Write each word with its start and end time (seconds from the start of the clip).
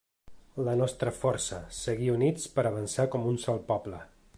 La 0.67 0.73
nostra 0.79 1.11
força, 1.17 1.61
seguir 1.81 2.11
units 2.17 2.51
per 2.57 2.67
avançar 2.73 3.11
com 3.17 3.33
un 3.35 3.41
sol 3.47 3.67
poble. 3.73 4.07